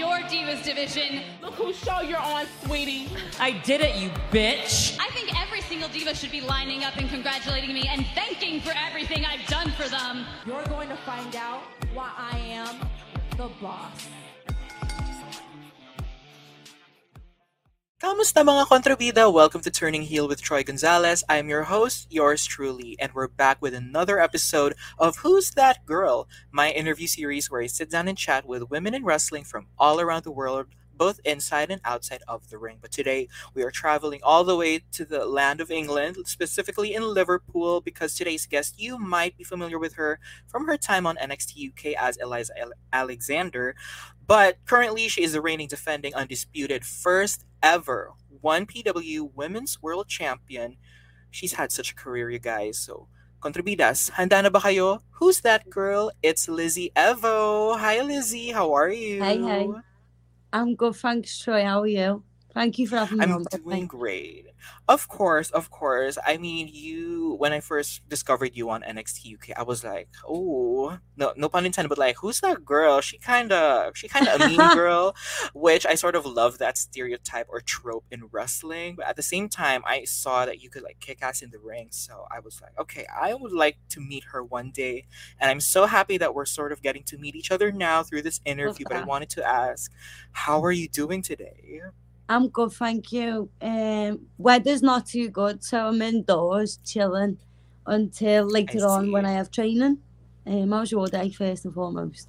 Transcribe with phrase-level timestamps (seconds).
[0.00, 1.20] your Divas division.
[1.42, 3.06] Look whose show you're on, sweetie.
[3.38, 4.96] I did it, you bitch.
[4.98, 8.72] I think every single diva should be lining up and congratulating me and thanking for
[8.88, 10.24] everything I've done for them.
[10.46, 11.60] You're going to find out
[11.92, 12.80] why I am
[13.36, 14.08] the boss.
[18.00, 19.28] Kamusta mga kontrabida?
[19.28, 21.22] Welcome to Turning Heel with Troy Gonzalez.
[21.28, 26.24] I'm your host, yours truly, and we're back with another episode of Who's That Girl?
[26.50, 30.00] My interview series where I sit down and chat with women in wrestling from all
[30.00, 32.76] around the world, both inside and outside of the ring.
[32.78, 37.02] But today we are traveling all the way to the land of England, specifically in
[37.02, 41.72] Liverpool, because today's guest, you might be familiar with her from her time on NXT
[41.72, 42.52] UK as Eliza
[42.92, 43.74] Alexander,
[44.26, 48.12] but currently she is the reigning defending undisputed first ever
[48.44, 50.76] 1PW Women's World Champion.
[51.30, 52.76] She's had such a career, you guys.
[52.76, 53.08] So,
[53.40, 55.00] Kontrabidas, handa na ba kayo?
[55.16, 56.12] Who's that girl?
[56.22, 57.78] It's Lizzy Evo.
[57.78, 58.52] Hi, Lizzy.
[58.52, 59.24] How are you?
[59.24, 59.80] Hi, hi.
[60.52, 61.64] I'm good, thanks, Troy.
[61.64, 62.22] How are you?
[62.52, 63.44] Thank you for having me I'm on.
[63.44, 64.46] doing great.
[64.88, 66.18] Of course, of course.
[66.26, 70.98] I mean, you when I first discovered you on NXT UK, I was like, oh,
[71.16, 73.00] no, no pun intended, but like, who's that girl?
[73.00, 75.14] She kind of, she kind of a mean girl,
[75.54, 78.96] which I sort of love that stereotype or trope in wrestling.
[78.96, 81.58] But at the same time, I saw that you could like kick ass in the
[81.58, 85.06] ring, so I was like, okay, I would like to meet her one day,
[85.38, 88.22] and I'm so happy that we're sort of getting to meet each other now through
[88.22, 88.86] this interview.
[88.88, 89.92] But I wanted to ask,
[90.32, 91.82] how are you doing today?
[92.30, 93.50] I'm good, thank you.
[93.60, 97.38] Um, weather's not too good, so I'm indoors chilling
[97.84, 99.26] until later on when.
[99.26, 99.98] I have training.
[100.46, 102.28] Um, how's your day, first and foremost?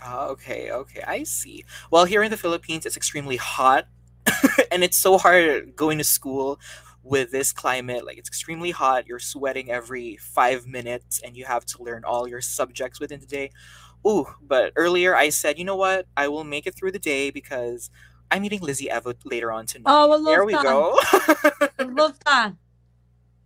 [0.00, 1.64] Ah, okay, okay, I see.
[1.90, 3.88] Well, here in the Philippines, it's extremely hot,
[4.70, 6.60] and it's so hard going to school
[7.02, 8.06] with this climate.
[8.06, 9.08] Like, it's extremely hot.
[9.08, 13.26] You're sweating every five minutes, and you have to learn all your subjects within the
[13.26, 13.50] day.
[14.06, 16.06] Ooh, but earlier I said, you know what?
[16.16, 17.90] I will make it through the day because
[18.30, 19.90] I'm meeting Lizzy Evo later on tonight.
[19.90, 20.62] Oh, love there we that.
[20.62, 20.98] go.
[21.84, 22.52] Love that.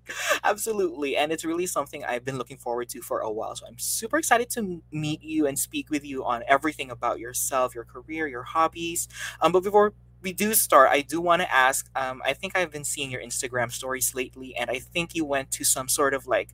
[0.45, 1.17] Absolutely.
[1.17, 3.57] And it's really something I've been looking forward to for a while.
[3.57, 7.75] So I'm super excited to meet you and speak with you on everything about yourself,
[7.75, 9.09] your career, your hobbies.
[9.41, 12.71] Um, but before we do start, I do want to ask um, I think I've
[12.71, 16.27] been seeing your Instagram stories lately, and I think you went to some sort of
[16.27, 16.49] like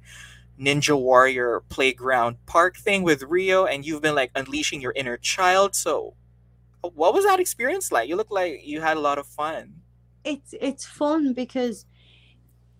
[0.60, 5.74] Ninja Warrior playground park thing with Rhio, and you've been like unleashing your inner child.
[5.74, 6.14] So,
[6.82, 8.08] what was that experience like?
[8.08, 9.74] You look like you had a lot of fun.
[10.24, 11.86] It's it's fun because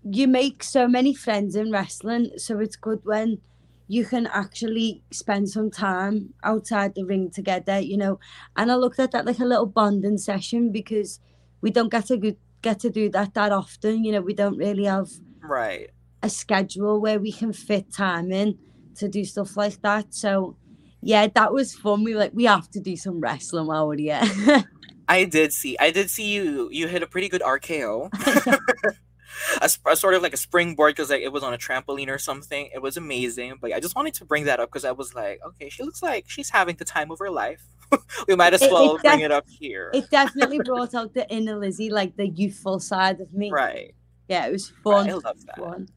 [0.03, 3.39] you make so many friends in wrestling, so it's good when
[3.89, 8.19] you can actually spend some time outside the ring together, you know.
[8.57, 11.21] And I looked at that like a little bonding session because
[11.61, 14.21] we don't get to go- get to do that that often, you know.
[14.21, 15.09] We don't really have
[15.43, 15.91] Right.
[16.23, 18.59] a schedule where we can fit time in
[18.97, 20.15] to do stuff like that.
[20.15, 20.57] So
[21.03, 22.05] yeah, that was fun.
[22.05, 24.21] We were like we have to do some wrestling while we're here.
[25.09, 25.77] I did see.
[25.79, 26.69] I did see you.
[26.71, 28.11] You hit a pretty good RKO.
[29.63, 32.09] a, sp- a sort of like a springboard because like it was on a trampoline
[32.09, 32.71] or something.
[32.75, 33.55] It was amazing.
[33.61, 36.03] But I just wanted to bring that up because I was like, okay, she looks
[36.03, 37.63] like she's having the time of her life.
[38.29, 39.91] we might as It- it well bring it up here.
[39.93, 43.51] it definitely brought out the inner Lizzy, like the youthful side of me.
[43.51, 43.95] right.
[44.29, 45.11] Yeah, it was Right, fun.
[45.11, 45.57] I love that.
[45.59, 45.89] fun.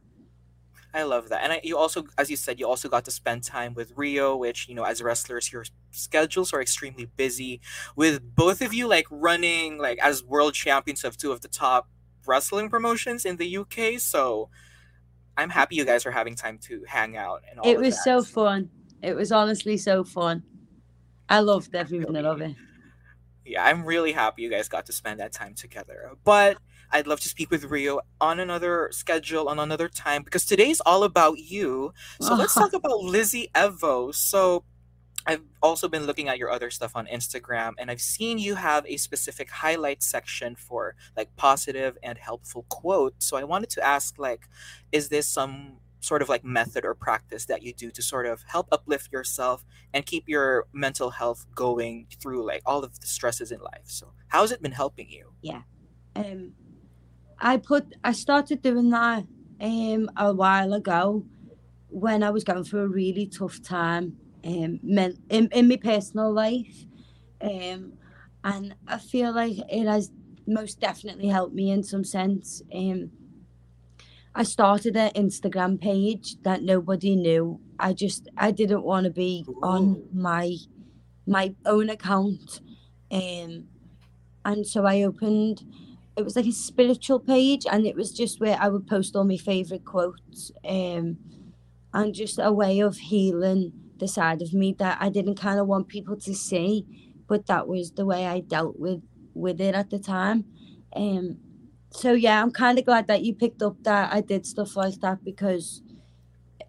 [0.93, 1.43] I love that.
[1.43, 4.37] And I, you also, as you said, you also got to spend time with Rhio,
[4.37, 7.61] which, you know, as wrestlers, your schedules are extremely busy.
[7.95, 11.89] With both of you, like, running, like, as world champions of two of the top
[12.27, 13.99] wrestling promotions in the UK.
[13.99, 14.49] So
[15.35, 18.03] I'm happy you guys are having time to hang out and all It was that.
[18.03, 18.69] so fun.
[19.01, 20.43] It was honestly so fun.
[21.27, 22.55] I loved every minute of it.
[23.45, 26.11] yeah, I'm really happy you guys got to spend that time together.
[26.23, 26.57] But
[26.93, 31.03] I'd love to speak with Rhio on another schedule, on another time, because today's all
[31.03, 31.93] about you.
[32.21, 34.13] So let's talk about Lizzy Evo.
[34.13, 34.63] So
[35.25, 38.85] I've also been looking at your other stuff on Instagram, and I've seen you have
[38.85, 43.25] a specific highlight section for like positive and helpful quotes.
[43.25, 44.47] So I wanted to ask, like,
[44.91, 48.43] is this some sort of like method or practice that you do to sort of
[48.45, 53.51] help uplift yourself and keep your mental health going through like all of the stresses
[53.51, 53.85] in life?
[53.85, 55.31] So how's it been helping you?
[55.41, 55.61] Yeah,
[56.16, 56.53] um,
[57.40, 59.26] I put I started doing that
[59.62, 61.26] um a while ago
[61.90, 66.32] when I was going through a really tough time um men, in in my personal
[66.34, 66.85] life,
[67.41, 67.94] um,
[68.44, 70.12] and I feel like it has
[70.46, 72.62] most definitely helped me in some sense.
[72.74, 73.12] Um,
[74.35, 77.59] I started an Instagram page that nobody knew.
[77.80, 80.56] I just I didn't want to be on my
[81.28, 82.62] my own account,
[83.12, 83.68] um,
[84.46, 85.64] and so I opened.
[86.15, 89.23] It was like a spiritual page, and it was just where I would post all
[89.23, 91.17] my favorite quotes, um,
[91.93, 95.67] and just a way of healing the side of me that I didn't kind of
[95.67, 96.85] want people to see,
[97.27, 99.01] but that was the way I dealt with
[99.33, 100.45] with it at the time.
[100.95, 101.37] Um,
[101.89, 104.99] so yeah, I'm kind of glad that you picked up that I did stuff like
[105.01, 105.81] that because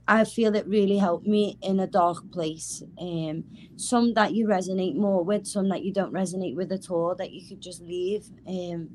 [0.06, 2.82] I feel it really helped me in a dark place.
[3.00, 3.44] Um,
[3.76, 7.32] some that you resonate more with, some that you don't resonate with at all, that
[7.32, 8.26] you could just leave.
[8.46, 8.90] Um,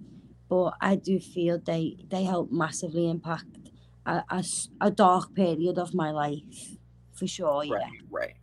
[0.50, 3.60] but I do feel they they help massively impact
[4.06, 4.44] a, a,
[4.82, 6.78] a dark period of my life,
[7.14, 7.64] for sure.
[7.64, 7.76] Yeah.
[7.76, 8.36] Right, right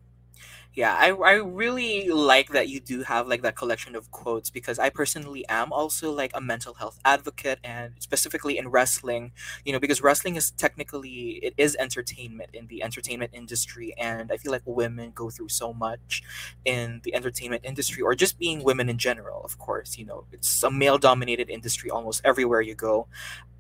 [0.77, 4.79] yeah I, I really like that you do have like that collection of quotes because
[4.79, 9.33] i personally am also like a mental health advocate and specifically in wrestling
[9.65, 14.37] you know because wrestling is technically it is entertainment in the entertainment industry and i
[14.37, 16.23] feel like women go through so much
[16.65, 20.63] in the entertainment industry or just being women in general of course you know it's
[20.63, 23.07] a male dominated industry almost everywhere you go.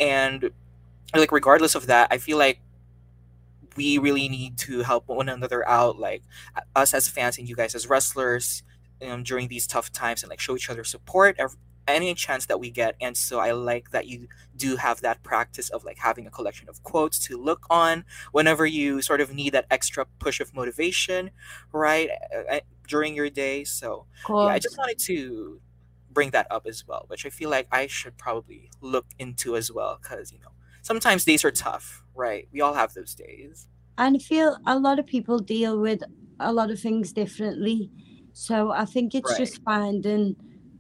[0.01, 0.51] And
[1.15, 2.61] like regardless of that i feel like
[3.77, 6.23] we really need to help one another out, like
[6.75, 8.63] us as fans and you guys as wrestlers,
[9.07, 11.59] um, during these tough times, and like show each other support every,
[11.89, 12.97] any chance that we get.
[13.01, 14.27] And so I like that you
[14.57, 18.67] do have that practice of like having a collection of quotes to look on whenever
[18.67, 21.31] you sort of need that extra push of motivation,
[21.73, 22.11] right,
[22.51, 23.63] uh, during your day.
[23.63, 25.61] So yeah, I just wanted to
[26.11, 29.71] bring that up as well, which I feel like I should probably look into as
[29.71, 30.49] well, because you know
[30.87, 32.49] sometimes days are tough, right?
[32.53, 33.69] We all have those days.
[33.99, 36.03] And I feel a lot of people deal with
[36.39, 37.93] a lot of things differently.
[38.33, 39.35] So I think it's Right.
[39.35, 40.37] just finding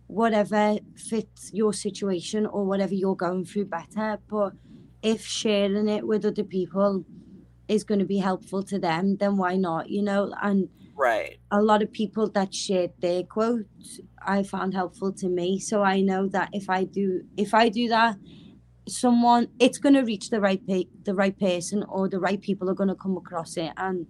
[0.06, 4.18] whatever fits your situation or whatever you're going through better.
[4.28, 4.54] But
[5.02, 7.06] if sharing it with other people
[7.68, 9.90] is going to be helpful to them, then why not?
[9.90, 11.38] You know, and Right.
[11.50, 15.60] a lot of people that shared their quotes I found helpful to me.
[15.60, 18.18] So I know that if I do if I do that,
[18.88, 22.70] someone it's going to reach the right pe- the right person or the right people
[22.70, 24.06] are going to come across it and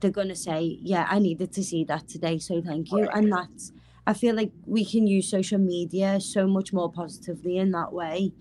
[0.00, 3.32] they're going to say, "Yeah, I needed to see that today, so thank you." And
[3.32, 3.72] that's
[4.06, 8.32] I feel like we can use social media so much more positively in that way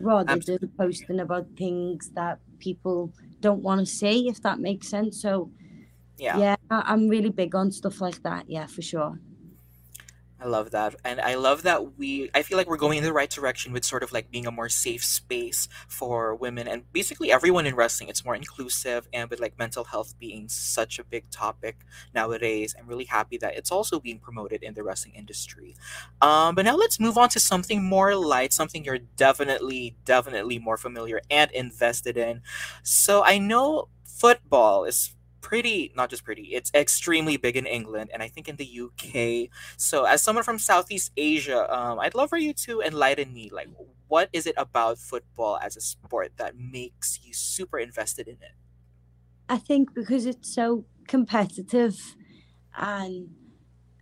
[0.00, 0.68] rather Absolutely.
[0.68, 5.20] than posting about things that people don't want to see if that makes sense.
[5.20, 5.50] So
[6.18, 6.38] Yeah.
[6.38, 8.48] yeah, I'm really big on stuff like that.
[8.48, 9.20] Yeah, for sure.
[10.38, 10.94] I love that.
[11.02, 13.86] And I love that we, I feel like we're going in the right direction with
[13.86, 18.10] sort of like being a more safe space for women and basically everyone in wrestling.
[18.10, 21.78] It's more inclusive and with like mental health being such a big topic
[22.14, 22.74] nowadays.
[22.78, 25.74] I'm really happy that it's also being promoted in the wrestling industry.
[26.20, 30.76] Um, but now let's move on to something more light, something you're definitely, definitely more
[30.76, 32.42] familiar and invested in.
[32.82, 35.15] So I know football is
[35.46, 39.48] pretty, not just pretty, it's extremely big in England and I think in the UK.
[39.76, 43.48] So, as someone from Southeast Asia, um, I'd love for you to enlighten me.
[43.52, 43.68] Like,
[44.08, 48.56] what is it about football as a sport that makes you super invested in it?
[49.48, 52.16] I think because it's so competitive
[52.76, 53.28] and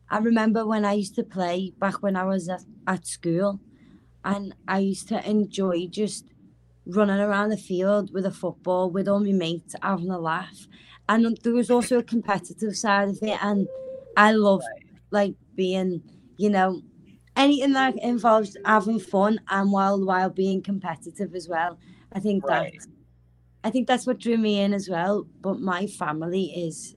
[0.08, 3.60] I remember when I used to play back when I was at, at school
[4.24, 6.24] and I used to enjoy just
[6.86, 10.66] running around the field with a football with all my mates having a laugh.
[11.08, 13.68] And there was also a competitive side of it and
[14.16, 14.70] I love
[15.10, 16.02] like being,
[16.36, 16.82] you know,
[17.36, 21.78] anything that involves having fun and while while being competitive as well.
[22.12, 22.74] I think Right.
[22.74, 22.86] that
[23.62, 25.26] I think that's what drew me in as well.
[25.42, 26.96] But my family is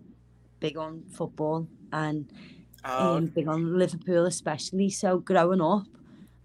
[0.60, 2.32] big on football and
[2.84, 4.90] Oh, um, big on Liverpool especially.
[4.90, 5.88] So growing up,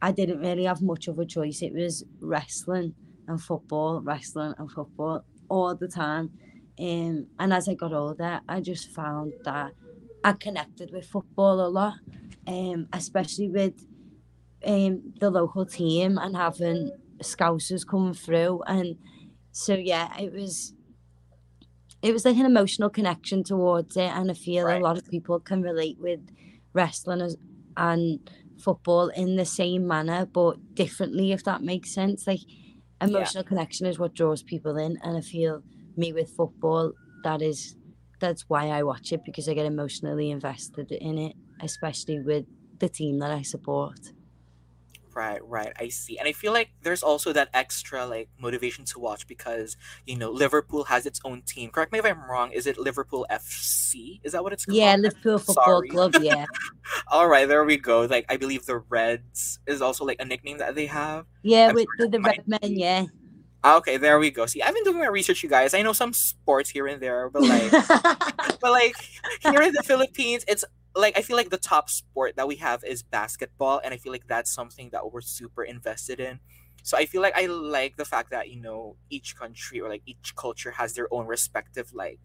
[0.01, 1.63] I didn't really have much of a choice.
[1.63, 2.95] It was wrestling
[3.27, 6.33] and football, wrestling and football all the time.
[6.83, 9.73] Um, and as I got older, I just found that
[10.25, 11.95] I connected with football a lot,
[12.47, 13.77] um, especially with
[14.67, 18.63] um, the local team and having scousers coming through.
[18.67, 18.99] And
[19.53, 20.75] so, yeah, it was
[22.03, 24.11] it was like an emotional connection towards it.
[24.19, 24.81] And I feel Right.
[24.81, 26.21] a lot of people can relate with
[26.73, 27.37] wrestling as,
[27.77, 28.19] and
[28.59, 32.27] football in the same manner, but differently, if that makes sense.
[32.27, 32.41] Like,
[33.01, 34.99] emotional connection is what draws people in.
[35.03, 35.63] And I feel
[35.97, 36.93] me with football,
[37.25, 37.77] that is
[38.21, 42.47] that's why I watch it because I get emotionally invested in it, especially with
[42.79, 43.99] the team that I support.
[45.15, 45.73] right, right.
[45.79, 46.19] I see.
[46.19, 50.31] And I feel like there's also that extra like motivation to watch because, you know,
[50.31, 51.71] Liverpool has its own team.
[51.71, 52.53] Correct me if I'm wrong.
[52.53, 54.21] Is it Liverpool FC?
[54.23, 54.79] Is that what it's called?
[54.79, 55.89] Yeah, Liverpool Football Sorry.
[55.89, 56.15] Club.
[56.21, 56.47] Yeah,
[57.09, 58.03] All right, there we go.
[58.03, 61.27] Like I believe the Reds is also like a nickname that they have.
[61.43, 62.59] yeah, I'm with, with the red men.
[62.63, 63.07] Yeah.
[63.65, 64.47] Okay, there we go.
[64.47, 65.73] See, I've been doing my research, you guys.
[65.73, 67.71] I know some sports here and there, but like,
[68.61, 68.97] but like
[69.41, 70.65] here in the Philippines, it's
[70.97, 74.11] like I feel like the top sport that we have is basketball, and I feel
[74.11, 76.41] like that's something that we're super invested in.
[76.83, 80.03] So I feel like I like the fact that you know each country or like
[80.07, 82.19] each culture has their own respective like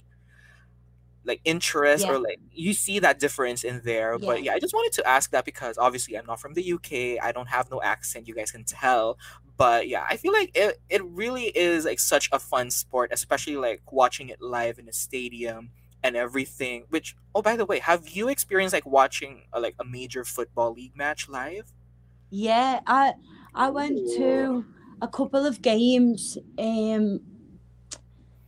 [1.27, 2.13] like interest Yeah.
[2.13, 4.17] or like you see that difference in there.
[4.17, 4.51] But Yeah.
[4.51, 7.19] yeah, I just wanted to ask that because obviously I'm not from the UK.
[7.21, 8.27] I don't have no accent.
[8.27, 9.17] You guys can tell.
[9.57, 13.57] But yeah, I feel like it, it really is like such a fun sport, especially
[13.57, 15.71] like watching it live in a stadium
[16.03, 16.85] and everything.
[16.89, 20.73] Which oh by the way, have you experienced like watching a, like a major football
[20.73, 21.73] league match live?
[22.29, 23.13] Yeah, I
[23.55, 24.65] I went to
[25.01, 27.19] a couple of games um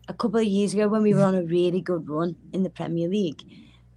[0.09, 2.71] a couple of years ago when we were on a really good run in the
[2.71, 3.43] Premier League.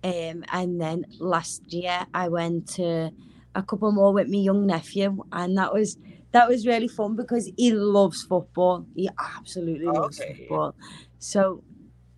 [0.05, 3.13] Um and then last year I went to
[3.55, 5.97] a couple more with my young nephew and that was
[6.33, 8.87] that was really fun because he loves football.
[8.95, 10.35] He absolutely loves Okay.
[10.39, 10.77] football.
[11.19, 11.65] So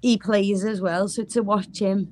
[0.03, 1.09] he plays as well.
[1.09, 2.11] So to watch him,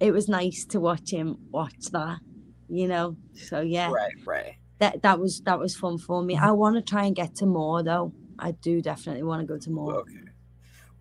[0.00, 2.20] it was nice to watch him watch that,
[2.68, 3.18] you know.
[3.34, 4.56] So yeah Right, right.
[4.80, 6.36] that that was that was fun for me.
[6.36, 8.14] I want to try and get to more though.
[8.38, 9.94] I do definitely want to go to more.
[10.00, 10.23] Okay.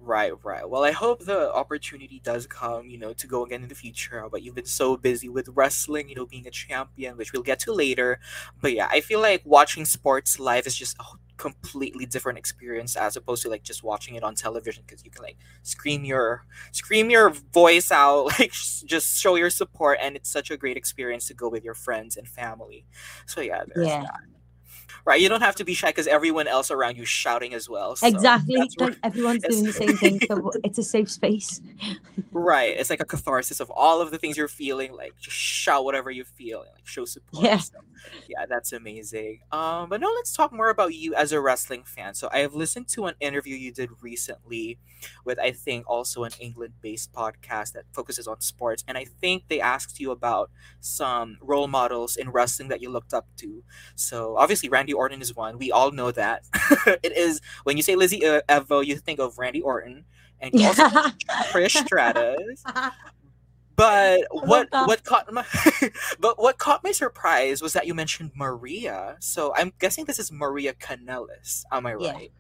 [0.06, 0.70] Right, right.
[0.70, 4.28] Well, I hope the opportunity does come, you know, to go again in the future.
[4.30, 7.60] But you've been so busy with wrestling, you know, being a champion, which we'll get
[7.60, 8.20] to later.
[8.62, 11.04] But yeah, I feel like watching sports live is just a
[11.38, 15.24] completely different experience as opposed to like just watching it on television because you can
[15.24, 20.52] like scream your scream your voice out, like just show your support, and it's such
[20.52, 22.86] a great experience to go with your friends and family.
[23.26, 24.02] So yeah, there's Yeah.
[24.02, 24.20] that.
[25.06, 27.68] Right, you don't have to be shy because everyone else around you is shouting as
[27.68, 27.96] well.
[27.98, 28.56] so Exactly.
[28.78, 31.60] like everyone's doing the same thing, so it's a safe space.
[32.32, 32.76] Right.
[32.78, 34.94] It's like a catharsis of all of the things you're feeling.
[34.96, 37.44] Like just shout whatever you feel and like show support.
[37.44, 37.58] Yeah.
[37.58, 37.80] So,
[38.30, 39.42] yeah, that's amazing.
[39.52, 42.14] Um, but no, let's talk more about you as a wrestling fan.
[42.14, 44.80] So I have listened to an interview you did recently
[45.26, 48.84] with I think also an England-based podcast that focuses on sports.
[48.88, 53.14] And I think they asked you about some role models in wrestling that you looked
[53.14, 53.64] up to.
[53.96, 55.58] So obviously Randy Orton is one.
[55.58, 56.44] We all know that.
[57.04, 60.06] it is when you say Lizzy uh, Evo, you think of Randy Orton.
[60.40, 60.84] And you also
[61.52, 62.64] Trish Stratus.
[63.76, 65.44] But what what caught my
[66.20, 69.18] but what caught my surprise was that you mentioned Maria.
[69.20, 71.64] So I'm guessing this is Maria Kanellis.
[71.72, 72.32] Am I right?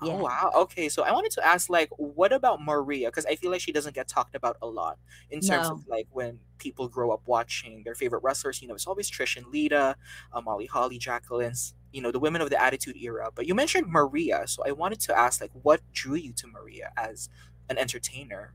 [0.00, 0.12] Yeah.
[0.12, 0.50] Oh wow.
[0.54, 3.72] Okay, so I wanted to ask like what about Maria because I feel like she
[3.72, 4.98] doesn't get talked about a lot
[5.30, 5.70] in terms No.
[5.70, 9.36] of like when people grow up watching their favorite wrestlers, you know, it's always Trish
[9.36, 9.96] and Lita,
[10.32, 13.30] uh, Molly Holly, Jacqueline's, you know, the women of the Attitude Era.
[13.34, 16.92] But you mentioned Maria, so I wanted to ask like what drew you to Maria
[16.96, 17.30] as
[17.70, 18.54] an entertainer?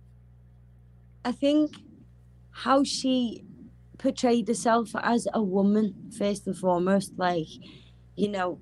[1.23, 1.75] I think
[2.51, 3.45] how she
[3.97, 7.47] portrayed herself as a woman first and foremost, like
[8.15, 8.61] you know,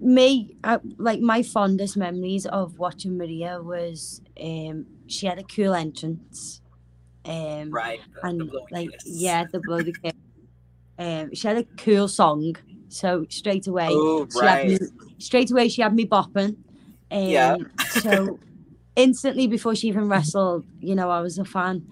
[0.00, 5.74] me, I, like my fondest memories of watching Maria was um she had a cool
[5.74, 6.60] entrance,
[7.24, 8.00] um Right.
[8.14, 9.04] the- the and blowing like kiss.
[9.06, 10.12] yeah, the bloody kiss.
[10.98, 12.56] Um, she had a cool song,
[12.88, 14.90] so straight away, Oh, she had me, right.
[15.18, 16.56] straight away she had me bopping.
[17.10, 17.56] Um, Yeah.
[17.90, 18.38] so
[18.96, 21.86] instantly before she even wrestled, you know, I was a fan.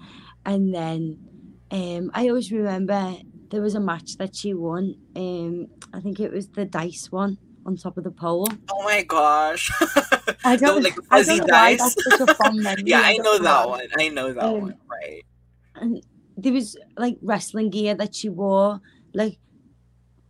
[0.47, 1.19] And then
[1.71, 3.15] um, I always remember
[3.51, 4.95] there was a match that she won.
[5.15, 8.49] Um, I think it was the dice one on top of the pole.
[8.71, 9.71] Oh my gosh.
[10.45, 11.95] I don't, like I fuzzy why dice.
[11.95, 12.83] that's such a fun memory.
[12.87, 13.87] yeah, I know that one.
[13.99, 14.77] I know that Um, one.
[14.89, 15.25] Right.
[15.77, 16.03] and
[16.37, 18.81] there was like wrestling gear that she wore
[19.15, 19.39] like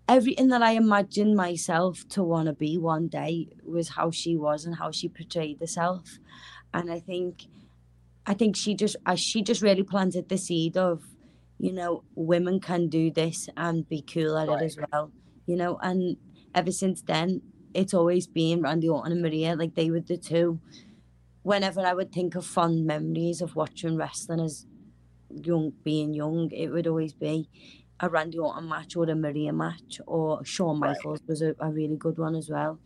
[0.07, 4.67] everything that i imagined myself to want to be one day was how she was
[4.67, 6.19] and how she portrayed herself
[6.75, 7.47] and i think
[8.27, 11.03] i think she just she just really planted the seed of
[11.59, 15.11] you know women can do this and be cool at it as well
[15.47, 16.19] you know and
[16.55, 17.43] ever since then
[17.75, 20.61] it's always been randy orton and maria like they were the two
[21.43, 24.67] whenever i would think of fond memories of watching wrestling as
[25.43, 27.49] young being young, it would always be
[28.01, 30.97] a Randy Orton match or a Maria match or Shawn Right.
[30.97, 32.79] Michaels was a, a really good one as well.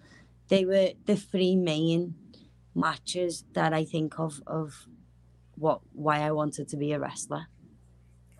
[0.48, 2.14] They were the three main
[2.74, 4.86] matches that I think of of
[5.56, 7.46] what why I wanted to be a wrestler.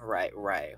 [0.00, 0.74] Right, right.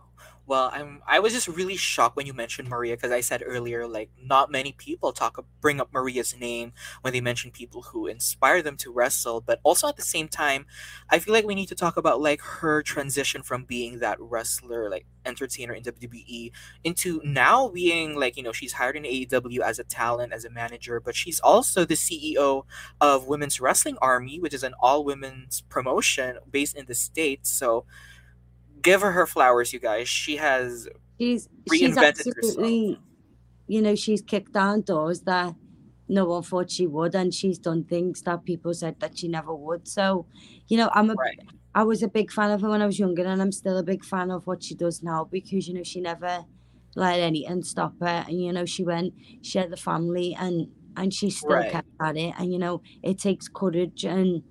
[0.50, 3.86] Well, I'm I was just really shocked when you mentioned Maria because I said earlier
[3.86, 8.60] like not many people talk bring up Maria's name when they mention people who inspire
[8.60, 10.66] them to wrestle, but also at the same time,
[11.08, 14.90] I feel like we need to talk about like her transition from being that wrestler
[14.90, 16.50] like entertainer in WWE
[16.82, 20.50] into now being like, you know, she's hired in AEW as a talent, as a
[20.50, 22.64] manager, but she's also the CEO
[23.00, 27.48] of Women's Wrestling Army, which is an all women's promotion based in the States.
[27.50, 27.84] So
[28.82, 30.08] give her her flowers, you guys.
[30.08, 30.88] She has
[31.20, 32.80] She's she's Reinvented herself.
[33.66, 35.54] you know, she's kicked down doors that
[36.08, 39.54] no one thought she would and she's done things that people said that she never
[39.54, 39.86] would.
[39.86, 40.26] So,
[40.68, 41.38] you know, I'm a right,
[41.74, 43.82] I was a big fan of her when I was younger, and I'm still a
[43.84, 46.44] big fan of what she does now because you know she never
[46.96, 51.14] let anything stop her, and you know she went, she had the family, and and
[51.14, 51.70] she still Right.
[51.72, 54.42] kept at it, and you know it takes courage, and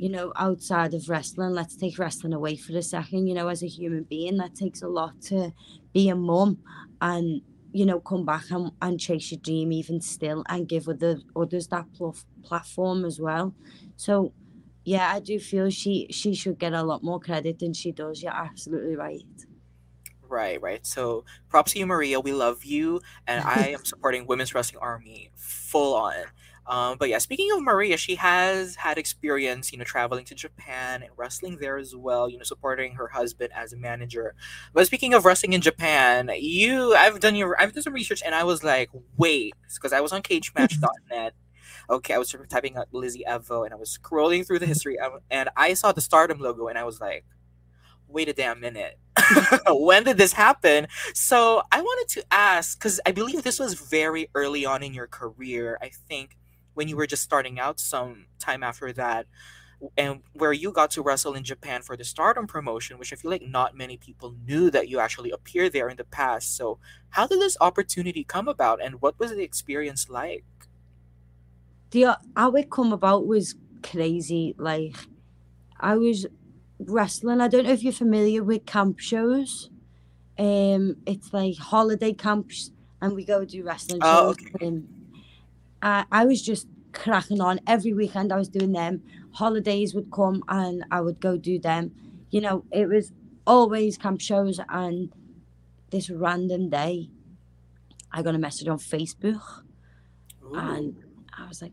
[0.00, 3.26] you know, outside of wrestling, let's take wrestling away for a second.
[3.26, 5.52] You know, as a human being, that takes a lot to
[5.92, 6.58] be a mum
[7.02, 7.42] and
[7.72, 11.66] you know come back and, and chase your dream even still and give other others
[11.68, 13.54] that pl- platform as well.
[13.96, 14.32] So
[14.86, 18.22] yeah, I do feel she she should get a lot more credit than she does.
[18.22, 19.26] You're absolutely right.
[20.26, 20.86] Right, right.
[20.86, 22.20] So props to you, Maria.
[22.20, 26.14] We love you, and I am supporting Women's Wrestling Army full on.
[26.66, 31.02] Um, but yeah, speaking of Maria, she has had experience, you know, traveling to Japan
[31.02, 34.34] and wrestling there as well, you know, supporting her husband as a manager.
[34.72, 38.34] But speaking of wrestling in Japan, you, I've done your, I've done some research and
[38.34, 41.34] I was like, wait, because I was on cagematch.net.
[41.88, 44.96] Okay, I was typing out Lizzy Evo and I was scrolling through the history
[45.30, 47.24] and I saw the Stardom logo and I was like,
[48.06, 48.98] wait a damn minute.
[49.68, 50.88] when did this happen?
[51.14, 55.06] So I wanted to ask, because I believe this was very early on in your
[55.06, 55.78] career.
[55.80, 56.36] I think
[56.80, 59.26] when you were just starting out some time after that
[59.98, 63.30] and where you got to wrestle in Japan for the Stardom promotion, which I feel
[63.30, 66.56] like not many people knew that you actually appeared there in the past.
[66.56, 66.78] So,
[67.10, 70.46] how did this opportunity come about, and what was the experience like?
[71.90, 74.54] The how it come about was crazy.
[74.56, 74.96] Like,
[75.78, 76.26] I was
[76.78, 77.40] wrestling.
[77.42, 79.70] I don't know if you're familiar with camp shows.
[80.38, 82.70] Um, it's like holiday camps,
[83.02, 84.36] and we go do wrestling Oh, shows.
[84.56, 84.66] okay.
[84.66, 84.88] Um,
[85.82, 88.32] I, I was just cracking on every weekend.
[88.32, 89.02] I was doing them.
[89.32, 91.92] Holidays would come, and I would go do them.
[92.30, 93.12] You know, it was
[93.46, 94.60] always camp shows.
[94.68, 95.12] And
[95.90, 97.10] this random day,
[98.12, 99.62] I got a message on Facebook,
[100.44, 100.54] Ooh.
[100.54, 100.96] and
[101.36, 101.72] I was like,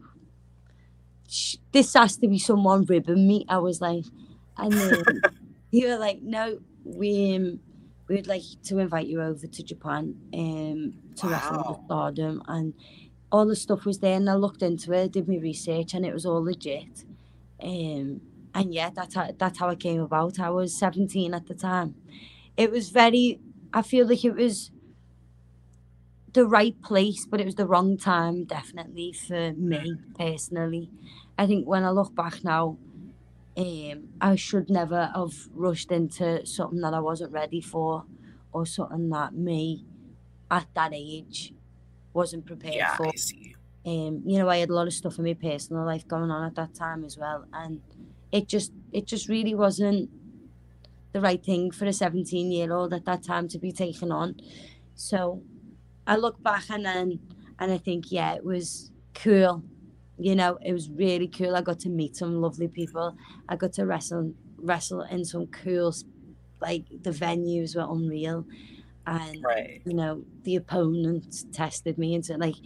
[1.71, 4.05] "This has to be someone ribbing me." I was like,
[4.57, 5.03] and then
[5.71, 7.59] he were like, "No, we um,
[8.07, 11.65] we would like to invite you over to Japan um to wrestle Wow.
[11.67, 12.73] with Stardom." And
[13.31, 16.13] all the stuff was there, and I looked into it, did my research, and it
[16.13, 17.03] was all legit.
[17.61, 18.21] Um,
[18.53, 20.39] and yeah, that's how that's how it came about.
[20.39, 21.95] I was seventeen at the time.
[22.55, 23.39] It was very.
[23.73, 24.71] I feel like it was
[26.33, 30.89] the right place, but it was the wrong time, definitely for me personally.
[31.37, 32.77] I think when I look back now,
[33.57, 38.05] um, I should never have rushed into something that I wasn't ready for,
[38.51, 39.85] or something that me
[40.49, 41.53] at that age
[42.17, 43.07] wasn't prepared yeah, for.
[43.07, 43.55] I see.
[43.85, 46.43] Um, you know, I had a lot of stuff in my personal life going on
[46.43, 47.81] at that time as well, and
[48.31, 50.09] it just it just really wasn't
[51.13, 54.35] the right thing for a 17 year old at that time to be taken on.
[54.95, 55.41] So
[56.05, 57.19] I look back and then
[57.59, 59.63] and I think, yeah, it was cool.
[60.17, 61.55] You know, it was really cool.
[61.55, 63.15] I got to meet some lovely people.
[63.47, 65.93] I got to wrestle wrestle in some cool
[66.59, 68.45] like the venues were unreal.
[69.07, 69.81] And Right.
[69.85, 72.57] you know, the opponents tested me into like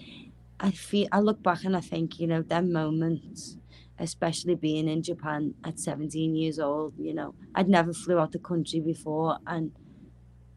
[0.59, 3.57] I feel I look back and I think, you know, them moments,
[3.99, 8.39] especially being in Japan at 17 years old, you know, I'd never flew out the
[8.39, 9.73] country before and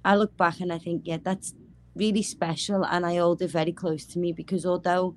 [0.05, 1.55] I look back and I think, yeah, that's
[1.95, 5.15] really special and I hold it very close to me because although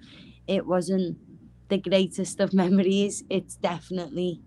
[0.48, 1.20] it wasn't
[1.70, 4.42] the greatest of memories, it's definitely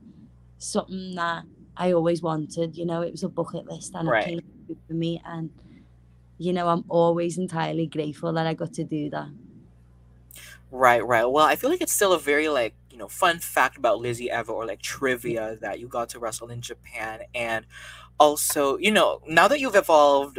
[0.59, 1.44] something that
[1.76, 2.76] I always wanted.
[2.76, 4.11] You know, it was a bucket list and Right.
[4.11, 4.40] it came
[4.88, 5.52] for me and
[6.40, 9.29] you know, I'm always entirely grateful that I got to do that.
[10.70, 11.26] Right, right.
[11.26, 14.31] Well, I feel like it's still a very like, you know, fun fact about Lizzy
[14.33, 17.66] Evo or like trivia that you got to wrestle in Japan and
[18.18, 20.38] also, you know, now that you've evolved,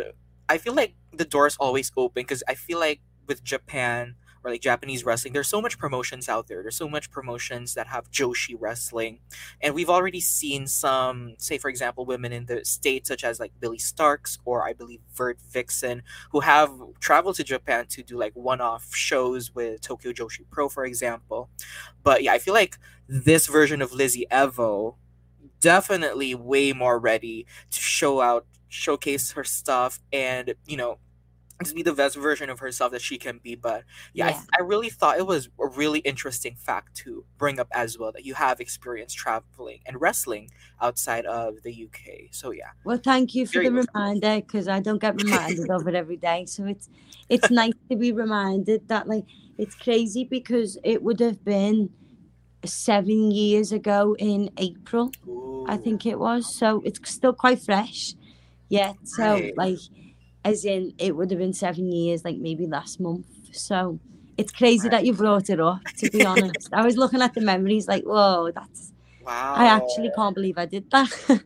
[0.50, 4.62] I feel like the door's always open because I feel like with Japan or like
[4.62, 6.62] Japanese wrestling, there's so much promotions out there.
[6.62, 9.19] There's so much promotions that have Joshi wrestling.
[9.62, 13.51] And we've already seen some, say for example, women in the States such as like
[13.60, 18.34] Billie Starkz or I believe Vert Vixen who have traveled to Japan to do like
[18.34, 21.49] one-off shows with Tokyo Joshi Pro, for example.
[22.04, 22.77] But yeah, I feel like
[23.08, 24.95] this version of Lizzy Evo
[25.60, 30.97] definitely way more ready to show out, showcase her stuff, and you know,
[31.65, 33.56] to be the best version of herself that she can be.
[33.56, 34.41] But yeah, Yeah.
[34.54, 38.12] I, I really thought it was a really interesting fact to bring up as well
[38.13, 40.50] that you have experience traveling and wrestling
[40.82, 42.30] outside of the UK.
[42.32, 45.88] So yeah, Well, thank you for Very the reminder because I don't get reminded of
[45.88, 46.45] it every day.
[46.47, 46.89] So it's
[47.30, 49.26] it's nice to be reminded that like
[49.58, 51.91] it's crazy because it would have been
[52.65, 55.15] seven years ago in April,
[55.65, 56.58] I think it was.
[56.58, 58.15] So it's still quite fresh.
[58.69, 58.93] Yeah.
[59.04, 59.54] So Right.
[59.56, 59.82] like,
[60.43, 63.27] as in, it would have been seven years, like maybe last month.
[63.51, 63.99] So
[64.38, 64.91] it's crazy Right.
[64.91, 65.82] that you brought it up.
[65.97, 68.93] To be honest, I was looking at the memories, like, whoa, that's.
[69.19, 69.54] Wow.
[69.56, 71.10] I actually can't believe I did that.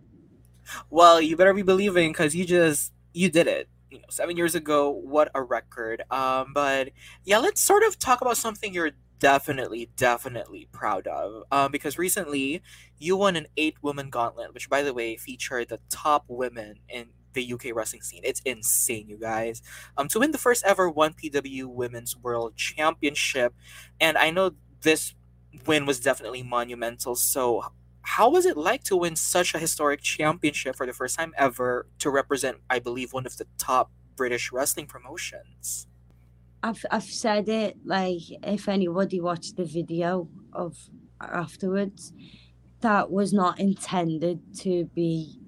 [0.89, 3.69] Well, you better be believing because you just you did it.
[3.89, 6.03] You know, seven years ago, what a record.
[6.09, 6.89] Um, but
[7.23, 11.43] yeah, let's sort of talk about something you're definitely, definitely proud of.
[11.51, 12.61] Um, because recently
[12.97, 17.07] you won an eight woman gauntlet, which by the way featured the top women in
[17.35, 18.21] the UK wrestling scene.
[18.23, 19.61] It's insane, you guys.
[19.97, 23.53] Um, to win the first ever one PW Women's World Championship,
[24.01, 25.13] and I know this
[25.67, 27.15] win was definitely monumental.
[27.15, 27.63] So,
[28.01, 31.87] how was it like to win such a historic championship for the first time ever
[31.99, 35.87] to represent, I believe, one of the top British wrestling promotions?
[36.63, 40.77] I've I've said it like if anybody watched the video of
[41.21, 42.11] afterwards,
[42.81, 45.39] that was not intended to be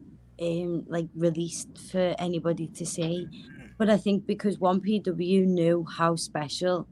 [0.41, 3.29] um like released for anybody to see.
[3.77, 6.87] But I think because one PW knew how special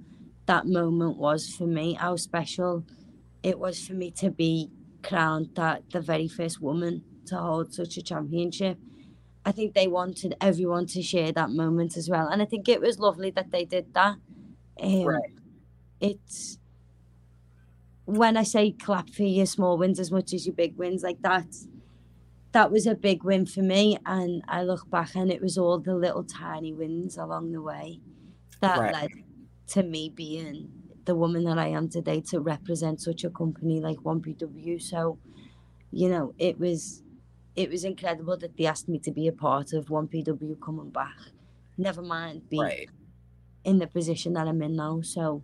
[0.48, 2.86] that moment was for me, how special
[3.44, 4.72] it was for me to be
[5.04, 8.80] crowned that the very first woman to hold such a championship.
[9.46, 12.28] I think they wanted everyone to share that moment as well.
[12.28, 14.18] And I think it was lovely that they did that.
[14.82, 15.32] Um, Right.
[16.02, 16.60] It's
[18.06, 21.22] when I say clap for your small wins as much as your big wins, like
[21.22, 21.48] that,
[22.56, 24.00] that was a big win for me.
[24.08, 28.02] And I look back and it was all the little tiny wins along the way
[28.62, 28.96] that Right.
[28.96, 29.12] led
[29.70, 30.70] to me being
[31.06, 34.80] the woman that I am today to represent such a company like 1PW.
[34.82, 35.20] So,
[35.92, 37.04] you know, it was
[37.56, 41.18] it was incredible that they asked me to be a part of 1PW coming back.
[41.78, 42.90] Never mind being Right.
[43.66, 45.02] in the position that I'm in now.
[45.02, 45.44] So,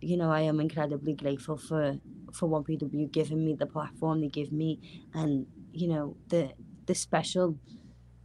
[0.00, 2.00] you know, I am incredibly grateful for
[2.32, 4.80] for 1PW giving me the platform they give me
[5.14, 5.46] and,
[5.76, 6.52] you know, the
[6.86, 7.58] the special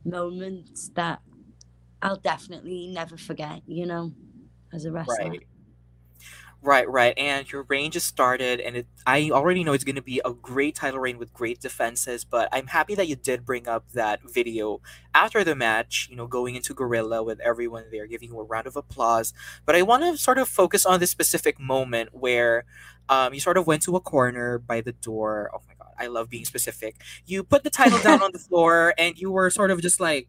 [0.05, 1.21] moments that
[2.01, 4.13] I'll definitely never forget, you know,
[4.73, 5.29] as a wrestler.
[5.29, 5.47] Right.
[6.63, 7.17] Right, right.
[7.17, 10.31] And your reign just started, and it, I already know it's going to be a
[10.31, 12.23] great title reign with great defenses.
[12.23, 14.79] But I'm happy that you did bring up that video
[15.15, 18.67] after the match, you know, going into Gorilla with everyone there giving you a round
[18.67, 19.33] of applause.
[19.65, 22.65] But I want to sort of focus on this specific moment where
[23.09, 25.49] um, you sort of went to a corner by the door.
[25.55, 25.70] Oh my God,
[26.01, 26.95] I love being specific.
[27.25, 30.27] You put the title down on the floor, and you were sort of just like,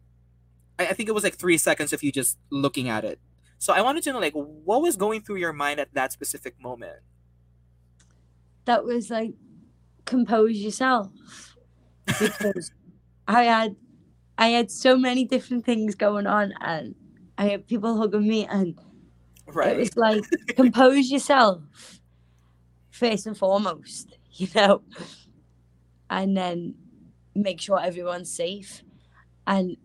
[0.77, 3.19] I, I think it was like three seconds of you just looking at it.
[3.57, 6.61] So I wanted to know, like, what was going through your mind at that specific
[6.61, 6.99] moment?
[8.65, 9.33] That was like
[10.05, 11.09] compose yourself
[12.19, 12.71] because
[13.27, 13.75] I had
[14.37, 16.95] I had so many different things going on and
[17.37, 18.77] I had people hugging me and
[19.47, 19.73] right.
[19.73, 20.23] it was like
[20.55, 21.61] compose yourself
[22.91, 24.81] first and foremost, you know,
[26.09, 26.75] and then
[27.35, 28.83] make sure everyone's safe.
[29.45, 29.77] And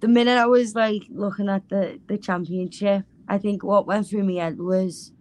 [0.00, 4.24] the minute I was like looking at the the championship, I think what went through
[4.24, 5.12] my head was,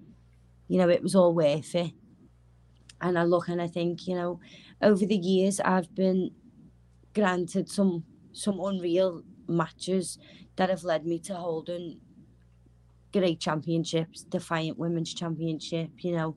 [0.67, 1.91] you know, it was all worth it.
[3.01, 4.39] And I look and I think, you know,
[4.81, 6.31] over the years I've been
[7.13, 10.17] granted some some unreal matches
[10.55, 11.99] that have led me to holding
[13.13, 16.35] great championships, Defiant Women's Championship, you know,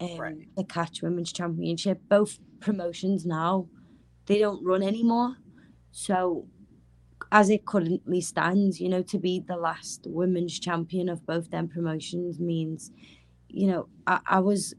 [0.00, 0.48] um, Right.
[0.56, 2.00] the Catch Women's Championship.
[2.08, 3.68] Both promotions now,
[4.26, 5.36] they don't run anymore.
[5.90, 6.46] So,
[7.30, 11.68] as it currently stands, you know, to be the last women's champion of both them
[11.68, 12.90] promotions means,
[13.48, 14.74] you know, I, I was.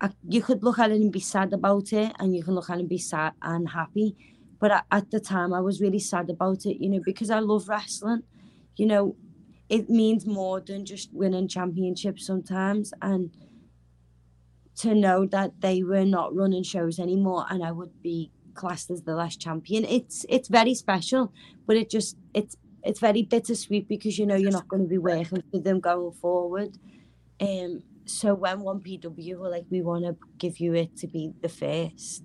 [0.00, 2.68] I, you could look at it and be sad about it, and you can look
[2.68, 4.16] at it and be sad and happy.
[4.58, 7.38] But at, at the time, I was really sad about it, you know, because I
[7.38, 8.22] love wrestling.
[8.76, 9.16] You know,
[9.68, 13.30] it means more than just winning championships sometimes and
[14.76, 19.02] to know that they were not running shows anymore and I would be classed as
[19.02, 19.84] the last champion.
[19.84, 21.32] It's it's very special
[21.66, 24.98] but it just it's it's very bittersweet because you know you're not going to be
[24.98, 26.78] working for them going forward.
[27.40, 31.32] Um so when one PW were like we want to give you it to be
[31.42, 32.24] the first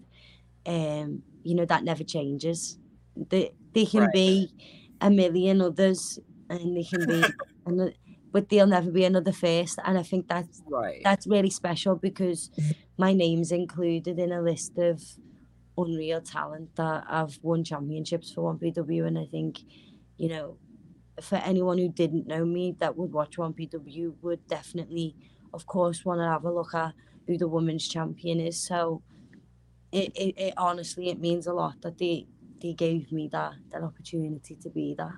[0.65, 2.79] um you know that never changes.
[3.15, 4.09] They they can Right.
[4.09, 4.53] be
[5.01, 7.35] a million others and they can be
[7.65, 7.93] another,
[8.31, 11.01] but there'll never be another first and i think that's Right.
[11.03, 12.49] that's really special because
[12.97, 15.01] my name's included in a list of
[15.77, 19.59] unreal talent that have won championships for 1pw and i think
[20.17, 20.57] you know
[21.21, 25.15] for anyone who didn't know me that would watch 1pw would definitely
[25.53, 26.93] of course want to have a look at
[27.27, 29.01] who the women's champion is so
[29.91, 32.27] it, it, it honestly it means a lot that they
[32.61, 35.13] they gave me that that opportunity to be that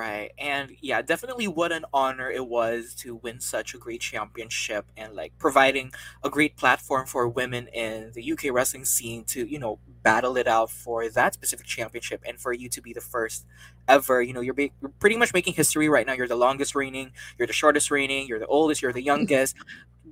[0.00, 0.30] Right.
[0.38, 5.14] And yeah, definitely what an honor it was to win such a great championship and
[5.14, 5.92] like providing
[6.24, 10.46] a great platform for women in the UK wrestling scene to, you know, battle it
[10.48, 13.44] out for that specific championship and for you to be the first
[13.88, 14.22] ever.
[14.22, 16.14] You know, you're, ba- you're pretty much making history right now.
[16.14, 19.54] You're the longest reigning, you're the shortest reigning, you're the oldest, you're the youngest.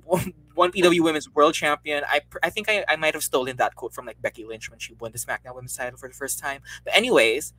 [0.05, 2.03] One one PW Women's World Champion.
[2.07, 4.79] I I think I, I might have stolen that quote from like Becky Lynch when
[4.79, 6.61] she won the SmackDown Women's title for the first time.
[6.83, 7.53] But anyways,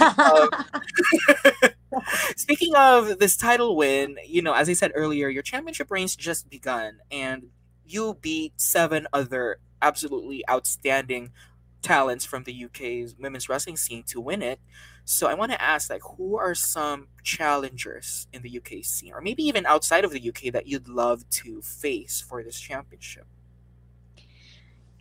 [0.00, 0.48] um,
[2.36, 6.48] Speaking of this title win, you know, as I said earlier, your championship reign's just
[6.48, 7.48] begun, and
[7.84, 11.32] you beat seven other absolutely outstanding
[11.82, 14.60] talents from the UK's women's wrestling scene to win it.
[15.04, 19.20] So I want to ask, like, who are some challengers in the UK scene, or
[19.20, 23.26] maybe even outside of the UK, that you'd love to face for this championship?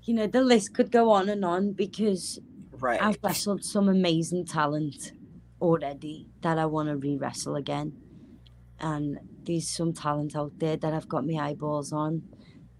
[0.03, 2.39] You know, the list could go on and on because
[2.71, 3.01] Right.
[3.01, 5.13] I've wrestled some amazing talent
[5.61, 7.97] already that I want to re wrestle again.
[8.79, 12.23] And there's some talent out there that I've got my eyeballs on.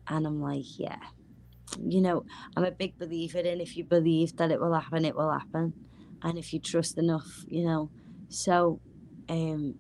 [0.08, 1.00] And I'm like, yeah.
[1.80, 5.16] You know, I'm a big believer in if you believe that it will happen, it
[5.16, 5.74] will happen.
[6.22, 7.92] And if you trust enough, you know.
[8.30, 8.82] So
[9.30, 9.80] um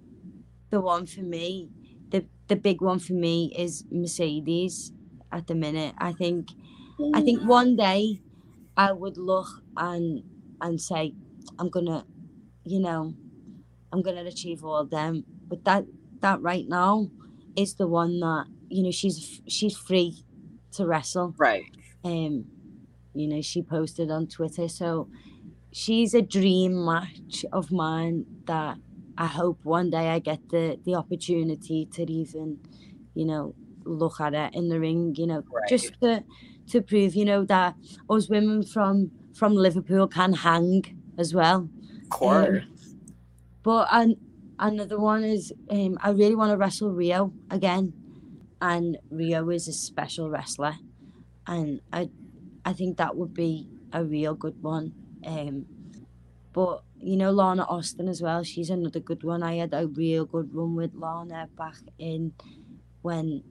[0.69, 1.71] the one for me,
[2.09, 4.93] the the big one for me is Mercedes
[5.31, 5.95] at the minute.
[5.97, 6.49] I think
[7.13, 8.21] I think one day
[8.77, 10.23] I would look and
[10.61, 11.15] and say,
[11.59, 12.05] I'm gonna,
[12.65, 13.13] you know,
[13.91, 15.23] I'm gonna achieve all of them.
[15.47, 15.85] But that
[16.21, 17.09] that right now
[17.55, 20.23] is the one that you know she's she's free
[20.73, 21.33] to wrestle.
[21.37, 21.63] Right.
[22.03, 22.45] Um,
[23.13, 25.07] you know, she posted on Twitter, so
[25.71, 28.77] she's a dream match of mine that
[29.17, 32.59] I hope one day I get the the opportunity to even,
[33.13, 35.15] you know, look at it in the ring.
[35.17, 35.69] You know, Right.
[35.69, 36.23] just to
[36.71, 37.75] to prove, you know, that
[38.09, 40.83] us women from from Liverpool can hang
[41.17, 41.69] as well.
[42.05, 42.63] Of course.
[43.63, 44.17] But an,
[44.59, 47.93] another one is um, I really want to wrestle Rhio again,
[48.61, 50.75] and Rhio is a special wrestler,
[51.47, 52.09] and I
[52.63, 54.93] I think that would be a real good one.
[55.25, 55.65] Um,
[56.53, 58.43] but you know Lana Austin as well.
[58.43, 59.43] She's another good one.
[59.43, 62.33] I had a real good run with Lana back in
[63.01, 63.43] when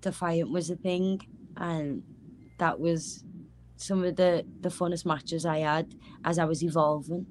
[0.00, 1.20] Defiant was a thing,
[1.56, 2.02] and
[2.58, 3.24] that was
[3.76, 7.26] some of the the funnest matches I had as I was evolving.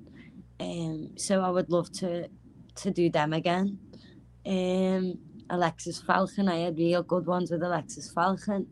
[0.60, 2.28] Um, so I would love to
[2.76, 3.78] to do them again.
[4.46, 5.20] Um,
[5.50, 8.68] Alexis Falcon, I had real good ones with Alexis Falcon.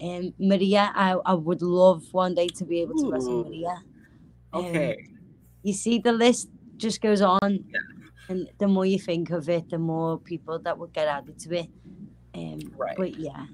[0.00, 3.82] Um, Maria, I, I would love one day to be able to wrestle Maria.
[4.52, 5.06] Um, Okay.
[5.62, 7.64] You see, the list just goes on,
[8.28, 11.58] and the more you think of it, the more people that would get added to
[11.58, 11.68] it.
[12.34, 12.96] Um, Right.
[12.96, 13.44] But yeah,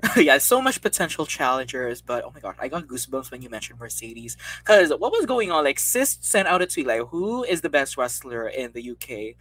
[0.16, 3.80] yeah, so much potential challengers, but oh my god, I got goosebumps when you mentioned
[3.80, 4.36] Mercedes.
[4.60, 5.64] Because what was going on?
[5.64, 9.34] Like, Sis sent out a tweet like, "Who is the best wrestler in the UK?"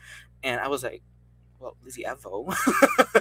[0.43, 1.03] And I was like,
[1.59, 2.53] "Well, Lizzy Evo."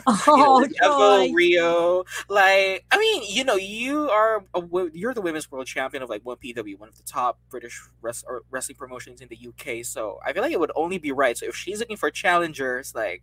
[0.06, 1.32] You know, Oh, Lizzy Evo.
[1.32, 2.06] Rhio.
[2.28, 6.22] Like, I mean, you know, you are a, you're the women's world champion of like
[6.24, 9.84] one PW, one of the top British res- or wrestling promotions in the UK.
[9.84, 11.36] So I feel like it would only be right.
[11.36, 13.22] So if she's looking for challengers, like,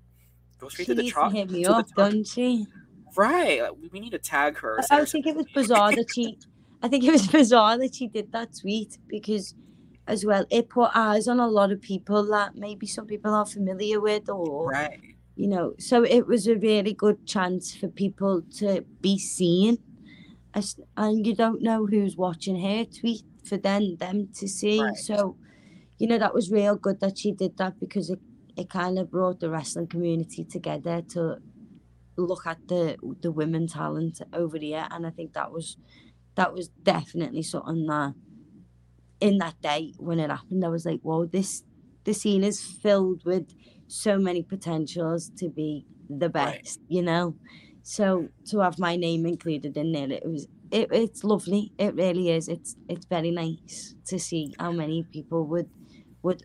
[0.59, 1.31] go straight to the top.
[1.31, 1.95] to hit me to the up, top.
[1.95, 2.67] doesn't she?
[3.15, 3.61] Right.
[3.61, 4.79] Like, we- need to tag her.
[4.89, 6.37] I- I think it was bizarre that she.
[6.81, 9.55] I think it was bizarre that she did that tweet because,
[10.07, 13.45] as well, it put eyes on a lot of people that maybe some people are
[13.45, 14.99] familiar with, or Right.
[15.35, 15.73] you know.
[15.79, 19.77] So it was a really good chance for people to be seen,
[20.53, 24.81] As- and you don't know who's watching her tweet for them them to see.
[24.81, 24.95] Right.
[24.97, 25.35] So,
[25.99, 28.19] you know, that was real good that she did that because it
[28.55, 31.37] it kind of brought the wrestling community together to
[32.17, 35.77] look at the the women talent over here and I think that was
[36.35, 38.15] that was definitely something that
[39.19, 41.63] in that day when it happened I was like whoa this
[42.05, 43.47] the scene is filled with
[43.87, 46.63] so many potentials to be the Right.
[46.63, 47.37] best you know?
[47.81, 51.71] So to have my name included in there it was it, it's lovely.
[51.77, 52.47] It really is.
[52.47, 55.69] It's it's very nice to see how many people would
[56.23, 56.41] would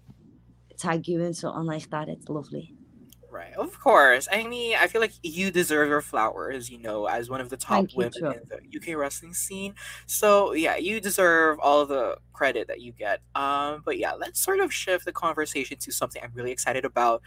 [0.78, 2.08] tag you in something like that.
[2.08, 2.74] It's lovely
[3.30, 3.52] Right.
[3.58, 4.26] Of course.
[4.32, 7.58] I mean, I feel like you deserve your flowers, you know, as one of the
[7.58, 9.74] top Thank women in the UK wrestling scene.
[10.06, 13.20] So, yeah, you deserve all the credit that you get.
[13.34, 17.20] Um, but yeah, let's sort of shift the conversation to something I'm really excited about.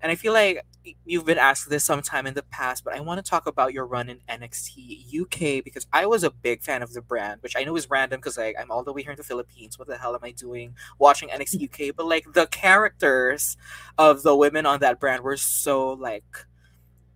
[0.00, 0.64] And I feel like
[1.04, 3.86] you've been asked this sometime in the past, but I want to talk about your
[3.86, 7.64] run in NXT UK because I was a big fan of the brand, which I
[7.64, 9.78] know is random because like I'm all the way here in the Philippines.
[9.78, 11.94] What the hell am I doing watching NXT UK?
[11.94, 13.56] But like the characters
[13.98, 16.46] of the women on that brand were so like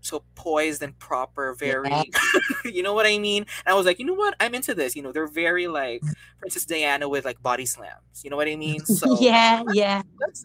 [0.04, 1.90] so poised and proper, very
[2.64, 3.46] you know what I mean?
[3.64, 4.34] And I was like, you know what?
[4.40, 4.94] I'm into this.
[4.94, 6.12] You know, they're very like mm.
[6.38, 8.22] Princess Diana with like body slams.
[8.22, 8.80] You know what I mean?
[8.94, 10.44] So yeah yeah let's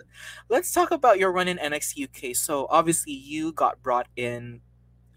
[0.50, 2.36] let's talk about your run in NXT UK.
[2.36, 4.62] So obviously you got brought in.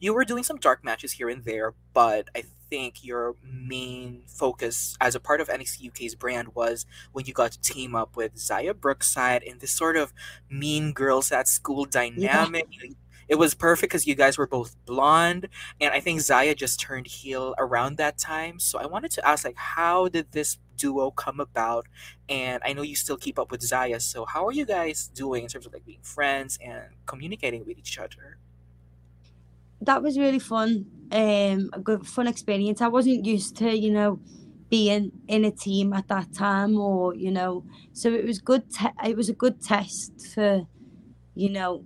[0.00, 4.96] You were doing some dark matches here and there, but I think your main focus
[5.00, 8.34] as a part of NXT UK's brand was when you got to team up with
[8.34, 10.12] Xia Brookside in this sort of
[10.50, 12.66] mean girls at school dynamic.
[12.70, 12.94] You,
[13.28, 15.48] it was perfect because you guys were both blonde,
[15.80, 18.58] and I think Xia just turned heel around that time.
[18.58, 21.86] So I wanted to ask, like, how did this duo come about?
[22.28, 25.44] And I know you still keep up with Xia, so how are you guys doing
[25.44, 28.38] in terms of like being friends and communicating with each other?
[29.80, 30.86] That was really fun.
[31.10, 32.80] Um, a good fun experience.
[32.80, 34.20] I wasn't used to, you know,
[34.70, 38.70] being in a team at that time, or you know, so it was good.
[38.70, 40.66] Te- it was a good test for,
[41.34, 41.84] you know,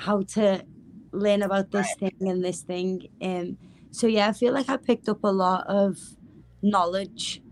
[0.00, 0.64] how to
[1.12, 3.08] learn about this thing and this thing.
[3.22, 3.58] Um,
[3.90, 5.98] so yeah, I feel like I picked up a lot of
[6.62, 7.42] knowledge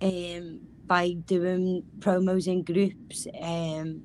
[0.00, 4.02] um, by doing promos in groups, um,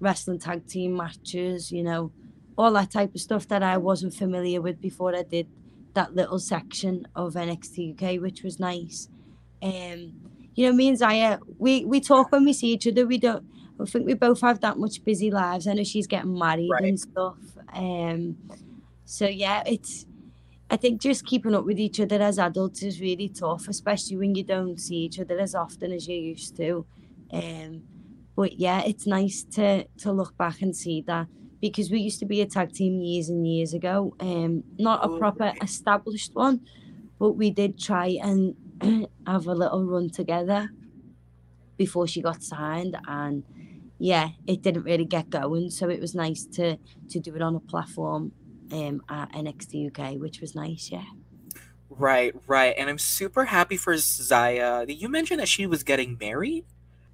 [0.00, 2.12] wrestling tag team matches, you know,
[2.56, 5.48] all that type of stuff that I wasn't familiar with before I did
[5.94, 9.08] that little section of NXT UK, which was nice.
[9.62, 10.12] Um,
[10.54, 13.06] you know, me and Xia, we, we talk when we see each other.
[13.06, 13.44] We don't,
[13.80, 15.66] I think we both have that much busy lives.
[15.66, 16.84] I know she's getting married Right.
[16.84, 17.38] and stuff.
[17.72, 18.36] Um,
[19.04, 20.06] so yeah, it's
[20.70, 24.34] I think just keeping up with each other as adults is really tough, especially when
[24.34, 26.84] you don't see each other as often as you used to.
[27.32, 27.84] Um,
[28.36, 31.28] but yeah, it's nice to to look back and see that
[31.60, 34.14] because we used to be a tag team years and years ago.
[34.20, 36.60] Um, not a proper established one,
[37.18, 38.54] but we did try and
[39.26, 40.70] have a little run together
[41.76, 43.44] before she got signed and
[43.98, 46.76] yeah it didn't really get going so it was nice to
[47.08, 48.32] to do it on a platform
[48.72, 51.04] um at NXT UK which was nice yeah
[51.90, 52.74] Right, right.
[52.76, 54.86] And I'm super happy for Xia.
[54.86, 56.64] Did you mention that she was getting married?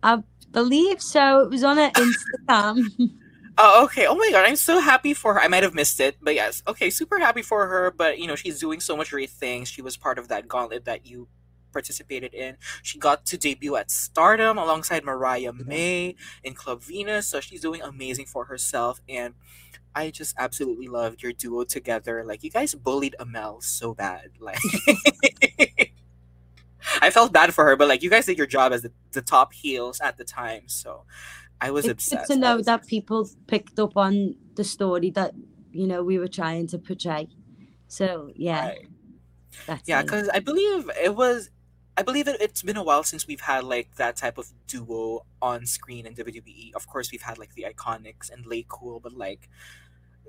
[0.03, 2.85] I believe so it was on her Instagram
[3.57, 4.07] Oh, okay.
[4.07, 5.40] Oh my god, I'm so happy for her.
[5.40, 6.62] I might have missed it, but yes.
[6.66, 7.92] Okay, super happy for her.
[7.97, 9.68] But you know, she's doing so much great things.
[9.68, 11.29] She was part of that gauntlet that you
[11.75, 12.57] participated in.
[12.83, 17.29] She got to debut at Stardom alongside Mariah May in Club Venus.
[17.29, 19.03] So she's doing amazing for herself.
[19.09, 19.35] And
[19.95, 22.25] I just absolutely loved your duo together.
[22.25, 24.31] Like you guys bullied Amale so bad.
[24.41, 24.59] Like
[27.01, 29.23] I felt bad for her, but like you guys did your job as the, the
[29.23, 30.63] top heels at the time.
[30.69, 31.05] So
[31.61, 32.31] I was it's good obsessed.
[32.33, 35.33] to know that people picked up on the story that
[35.73, 37.27] you know we were trying to portray
[37.89, 38.87] so yeah Right.
[39.67, 41.51] that's Yeah, because I believe it was.
[41.96, 45.24] I believe it, it's been a while since we've had like that type of duo
[45.40, 46.74] on screen in WWE.
[46.74, 49.48] Of course, we've had like the Iconics and LayCool, but like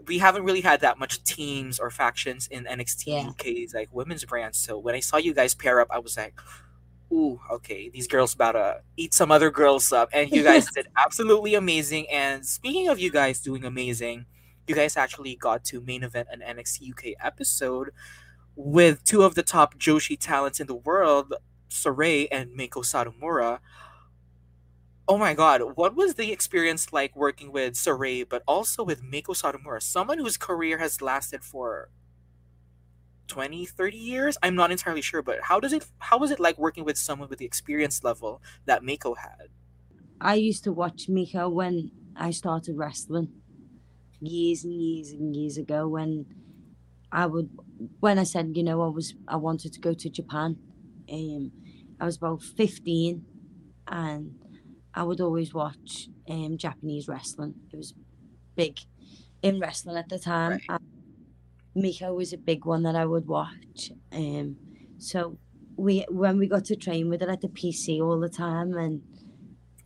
[0.08, 3.30] we haven't really had that much teams or factions in NXT Yeah.
[3.30, 4.58] UK's like women's brands.
[4.58, 6.40] So when I saw you guys pair up, I was like,
[7.12, 10.88] "Ooh, okay, these girls about to eat some other girls up." And you guys did
[11.04, 12.08] absolutely amazing.
[12.12, 14.26] And speaking of you guys doing amazing,
[14.68, 17.92] you guys actually got to main event an NXT UK episode
[18.56, 21.34] with two of the top Joshi talents in the world,
[21.76, 23.60] Sarray and Meiko Satomura.
[25.08, 29.36] Oh my god, what was the experience like working with Sarray, but also with Meiko
[29.36, 31.90] Satomura, someone whose career has lasted for
[33.28, 34.38] 20, 30 years?
[34.44, 37.30] I'm not entirely sure, but how does it how was it like working with someone
[37.30, 39.50] with the experience level that Meiko had?
[40.22, 43.34] I used to watch Miko when I started wrestling
[44.22, 46.26] years and years and years ago when
[47.12, 47.50] I would
[48.00, 50.58] when I said, you know, I was I wanted to go to Japan.
[51.12, 51.52] Um
[52.00, 53.26] I was about 15
[53.88, 54.36] and
[54.94, 57.56] I would always watch um Japanese wrestling.
[57.72, 57.94] It was
[58.56, 58.80] big
[59.42, 60.60] in wrestling at the time.
[60.70, 60.82] Right.
[61.76, 63.92] Miko was a big one that I would watch.
[64.12, 64.58] Um
[64.98, 65.38] so
[65.78, 69.02] we when we got to train with her at the PC all the time and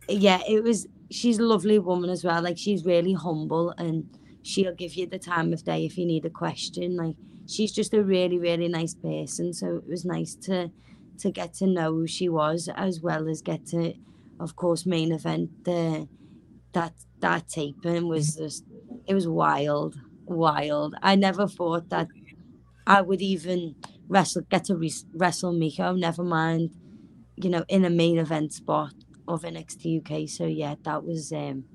[0.08, 0.86] yeah, it was.
[1.10, 2.42] She's a lovely woman as well.
[2.42, 6.24] Like she's really humble, and she'll give you the time of day if you need
[6.24, 6.96] a question.
[6.96, 9.52] Like she's just a really, really nice person.
[9.52, 10.70] So it was nice to
[11.20, 13.94] to get to know who she was, as well as get to,
[14.38, 15.50] of course, main event.
[15.64, 16.08] The
[16.72, 18.64] that that taping was just
[19.06, 20.94] it was wild, wild.
[21.02, 22.08] I never thought that
[22.86, 23.76] I would even
[24.08, 25.94] wrestle get to res- wrestle Miko.
[25.94, 26.72] Never mind,
[27.36, 28.94] you know, in a main event spot
[29.28, 30.28] of NXT UK.
[30.28, 31.66] So yeah, that was um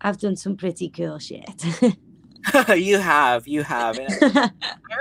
[0.00, 1.64] I've done some pretty cool shit.
[2.76, 3.98] you have, you have.
[4.22, 4.50] I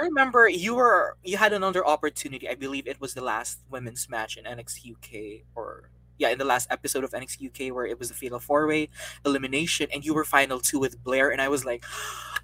[0.02, 2.50] remember you were you had another opportunity.
[2.50, 6.46] I believe it was the last women's match in NXT UK or yeah, in the
[6.46, 8.90] last episode of NXT UK where it was the fatal four way
[9.26, 11.84] elimination and you were final two with Blair and I was like,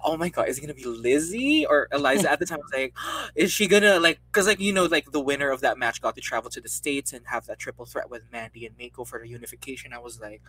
[0.04, 2.58] Oh my god, is it gonna be Lizzy or Eliza at the time?
[2.58, 2.94] I was like,
[3.36, 6.16] is she gonna like because like you know, like the winner of that match got
[6.16, 9.20] to travel to the States and have that triple threat with Mandy and Meiko for
[9.20, 9.92] the unification.
[9.92, 10.42] I was like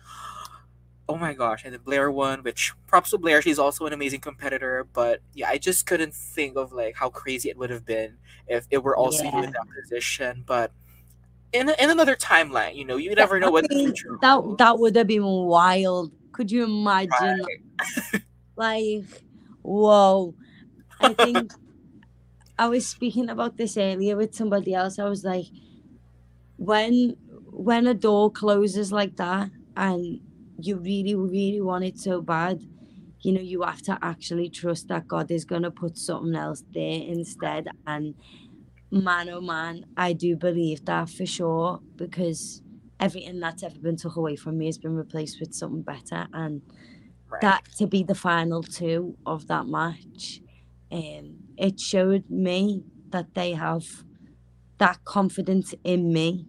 [1.08, 3.42] Oh my gosh, and then Blair won, which props to Blair.
[3.42, 7.50] She's also an amazing competitor, but yeah, I just couldn't think of like how crazy
[7.50, 10.44] it would have been if it were also you in that position.
[10.46, 10.72] But
[11.52, 14.58] in in another timeline, you know, you never know what the future that holds.
[14.58, 16.10] that would have been wild.
[16.32, 17.44] Could you imagine?
[18.56, 19.02] Like
[19.62, 20.34] whoa.
[21.00, 21.52] I think
[22.58, 24.98] I was speaking about this earlier with somebody else.
[24.98, 25.46] I was like,
[26.56, 27.16] when
[27.50, 30.20] when a door closes like that and
[30.58, 32.60] you really, really want it so bad,
[33.20, 37.02] you know, you have to actually trust that God is gonna put something else there
[37.06, 37.68] instead.
[37.86, 38.14] And
[38.90, 42.62] man oh man, I do believe that for sure because
[43.00, 46.62] everything that's ever been took away from me has been replaced with something better and
[47.30, 47.42] Right.
[47.42, 50.40] that to be the final two of that match
[50.92, 53.84] um it showed me that they have
[54.78, 56.46] that confidence in me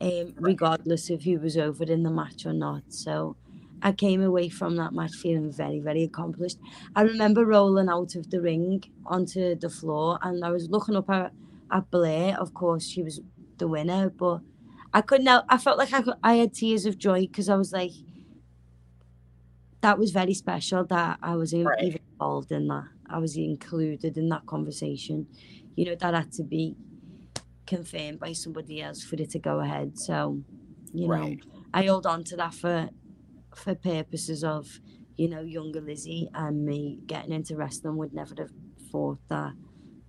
[0.00, 3.36] um regardless of who was over in the match or not so
[3.82, 6.58] I came away from that match feeling very, very accomplished.
[6.96, 11.10] I remember rolling out of the ring onto the floor and I was looking up
[11.10, 11.32] at,
[11.70, 12.34] at Blair.
[12.40, 13.20] Of course, she was
[13.58, 14.40] the winner, but
[14.94, 17.56] I couldn't help, I felt like I, could, I had tears of joy because I
[17.56, 17.90] was like,
[19.80, 22.00] that was very special that I was in, Right.
[22.18, 22.88] involved in that.
[23.06, 25.26] I was included in that conversation.
[25.76, 26.76] You know, that had to be
[27.74, 29.98] confirmed by somebody else for it to go ahead.
[29.98, 30.42] So,
[30.92, 31.40] you know, Right.
[31.72, 32.88] I hold on to that for
[33.56, 34.80] for purposes of,
[35.16, 38.50] you know, younger Lizzy and me getting into wrestling would never have
[38.90, 39.52] thought that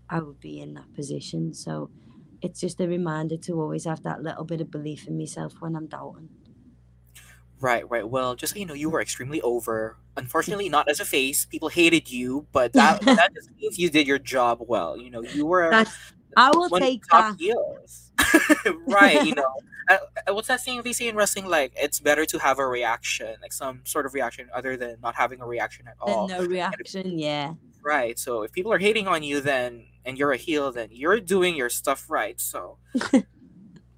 [0.10, 1.54] I would be in that position.
[1.54, 1.90] So
[2.42, 5.76] it's just a reminder to always have that little bit of belief in myself when
[5.76, 6.30] I'm doubting.
[7.62, 8.08] Right, right.
[8.08, 9.98] Well, just so you know, you were extremely over.
[10.18, 11.46] Unfortunately, not as a face.
[11.46, 14.98] People hated you, but that that just means you did your job well.
[14.98, 15.96] You know, you were That's
[16.36, 18.12] I will one of the take top heels.
[18.88, 19.46] right, you know.
[19.88, 21.46] Uh, uh, what's that saying they say in wrestling?
[21.46, 25.14] Like, it's better to have a reaction, like some sort of reaction, other than not
[25.14, 26.26] having a reaction at all.
[26.26, 27.54] Then no reaction, yeah.
[27.84, 28.18] Right.
[28.18, 31.56] So if people are hating on you, then and you're a heel, then you're doing
[31.56, 32.42] your stuff right.
[32.42, 32.80] So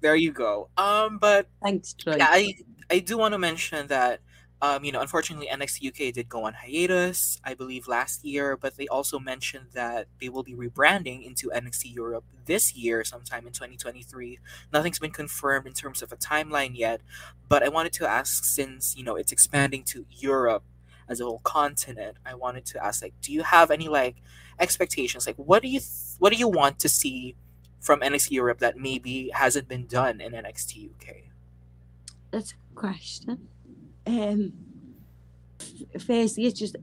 [0.02, 0.68] there you go.
[0.76, 2.16] Um, but Thanks, Troy.
[2.16, 2.52] yeah, I
[2.90, 4.20] I do want to mention that
[4.60, 8.76] um, you know, unfortunately NXT UK did go on hiatus, I believe last year, but
[8.76, 13.52] they also mentioned that they will be rebranding into NXT Europe this year, sometime in
[13.52, 14.38] 2023.
[14.72, 17.00] Nothing's been confirmed in terms of a timeline yet,
[17.48, 20.64] but I wanted to ask since, you know, it's expanding to Europe
[21.08, 24.16] as a whole continent, I wanted to ask like do you have any like
[24.58, 25.26] expectations?
[25.26, 27.34] Like what do you th- what do you want to see
[27.80, 31.16] from NXT Europe that maybe hasn't been done in NXT UK?
[32.30, 33.48] That's a question.
[34.08, 34.54] Um,
[35.98, 36.76] firstly, it's just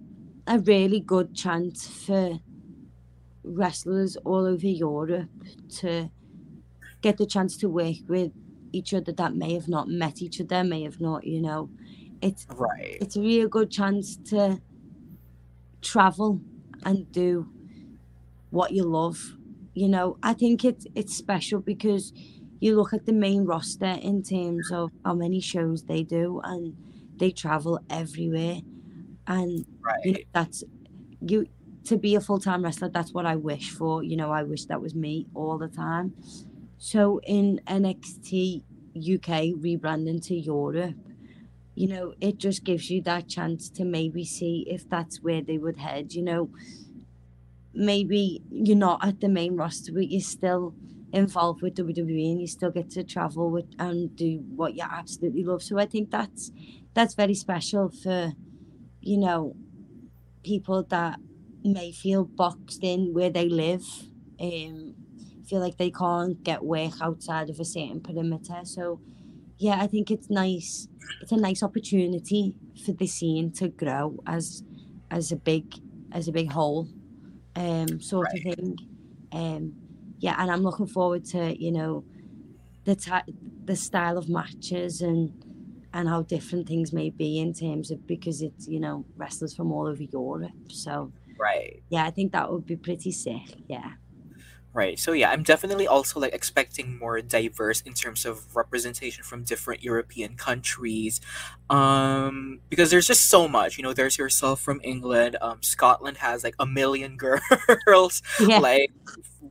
[0.48, 2.40] a really good chance for
[3.44, 5.30] wrestlers all over Europe
[5.70, 6.10] to
[7.02, 8.34] get the chance to work with
[8.74, 11.72] each other that may have not met each other, may have not, you know,
[12.22, 13.02] it's Right.
[13.02, 14.62] it's a real good chance to
[15.82, 16.42] travel
[16.84, 17.50] and do
[18.50, 19.38] what you love.
[19.74, 22.14] You know, I think it's it's special because
[22.60, 26.78] you look at the main roster in terms of how many shows they do and
[27.20, 28.62] they travel everywhere
[29.28, 29.66] and
[30.04, 30.64] you know, that's
[31.22, 31.48] you
[31.86, 34.82] to be a full-time wrestler that's what i wish for you know i wish that
[34.82, 36.16] was me all the time.
[36.78, 38.64] So in nxt
[38.96, 39.28] uk
[39.66, 40.96] rebranding to europe
[41.76, 45.58] you know it just gives you that chance to maybe see if that's where they
[45.58, 46.52] would head you know.
[47.74, 50.76] Maybe you're not at the main roster but you're still
[51.12, 55.44] involved with WWE and you still get to travel with and do what you absolutely
[55.44, 55.62] love.
[55.62, 56.52] So i think that's
[56.96, 58.34] that's very special for
[59.02, 59.56] you know
[60.44, 61.20] people that
[61.64, 63.86] may feel boxed in where they live
[64.42, 64.96] um
[65.48, 68.62] feel like they can't get work outside of a certain perimeter.
[68.66, 69.02] So
[69.60, 70.88] yeah i think it's nice
[71.22, 74.64] it's a nice opportunity for the scene to grow as
[75.12, 75.76] as a big
[76.12, 76.90] as a big whole
[77.56, 78.78] um sort of thing.
[79.32, 79.76] Um
[80.20, 82.06] yeah and i'm looking forward to you know
[82.86, 83.12] the ti
[83.66, 85.34] the style of matches and
[85.96, 89.72] and how different things may be in terms of because it's you know wrestlers from
[89.74, 90.52] all over Europe.
[90.70, 91.84] So Right.
[91.90, 93.56] yeah, I think that would be pretty sick.
[93.68, 93.94] Yeah,
[94.74, 95.00] Right.
[95.00, 99.82] So yeah, I'm definitely also like expecting more diverse in terms of representation from different
[99.84, 101.22] European countries.
[101.70, 103.78] Um because there's just so much.
[103.78, 105.38] You know, there's yourself from England.
[105.42, 107.16] Um Scotland has like a million
[107.86, 108.92] girls yeah, like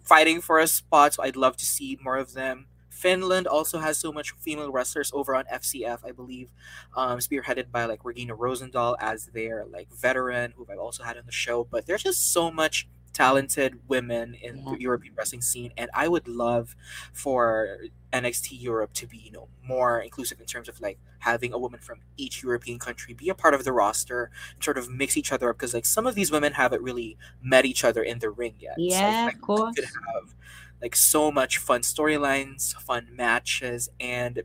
[0.04, 2.66] fighting for a spot, so I'd love to see more of them.
[3.04, 6.48] Finland also has so much female wrestlers over on FCF, I believe,
[6.96, 11.26] um, spearheaded by like Regina Rosendahl as their like veteran, who I've also had on
[11.26, 11.64] the show.
[11.64, 14.72] But there's just so much talented women in Yeah.
[14.72, 16.74] the European wrestling scene, and I would love
[17.12, 17.78] for
[18.12, 21.80] NXT Europe to be, you know, more inclusive in terms of like having a woman
[21.80, 25.32] from each European country be a part of the roster and sort of mix each
[25.32, 28.30] other up because like some of these women haven't really met each other in the
[28.30, 28.82] ring yet.
[28.88, 29.74] So I yeah, of course.
[29.76, 30.34] could have
[30.80, 34.42] like so much fun storylines, fun matches, and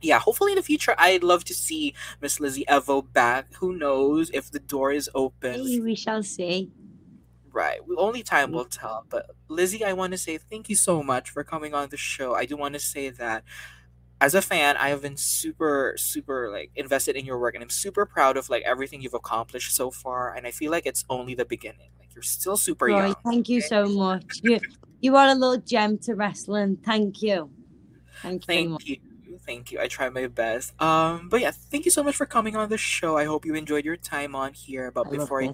[0.00, 3.54] yeah, hopefully in the future I'd love to see Miss Lizzy Evo back.
[3.54, 5.66] Who knows if the door is open?
[5.66, 6.70] Hey, we shall see.
[7.52, 7.80] Right.
[7.96, 8.78] Only time will mm.
[8.78, 9.06] tell.
[9.08, 12.34] But Lizzie, I want to say thank you so much for coming on the show.
[12.34, 13.44] I do want to say that
[14.20, 17.70] as a fan, I have been super, super like invested in your work, and I'm
[17.70, 20.34] super proud of like everything you've accomplished so far.
[20.34, 21.90] And I feel like it's only the beginning.
[21.98, 23.14] Like you're still super Roy, young.
[23.24, 24.40] thank you so much.
[24.42, 24.60] You
[25.06, 26.78] you are a little gem to wrestling.
[26.84, 27.50] Thank you.
[28.22, 28.54] Thank you.
[28.54, 28.96] Thank you.
[29.46, 29.80] Thank you.
[29.80, 30.74] I try my best.
[30.82, 33.16] Um, but yeah, thank you so much for coming on the show.
[33.16, 34.90] I hope you enjoyed your time on here.
[34.90, 35.52] But I before I.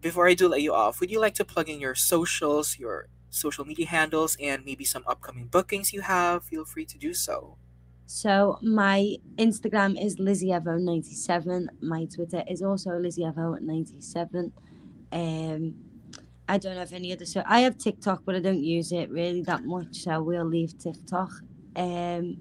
[0.00, 3.08] Before I do let you off, would you like to plug in your socials, your
[3.30, 6.44] social media handles, and maybe some upcoming bookings you have?
[6.44, 7.56] Feel free to do so.
[8.06, 11.66] So my Instagram is LizzyEvo97.
[11.80, 14.52] My Twitter is also LizzyEvo97.
[15.12, 15.74] Um,
[16.48, 17.24] I don't have any other.
[17.24, 19.96] So I have TikTok, but I don't use it really that much.
[19.98, 21.30] So we'll leave TikTok.
[21.76, 22.38] Um,